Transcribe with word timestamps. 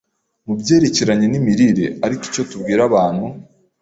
mu 0.45 0.53
byerekeranye 0.59 1.25
n’imirire; 1.29 1.85
ariko 2.05 2.21
icyo 2.29 2.41
tubwira 2.49 2.81
abantu 2.89 3.25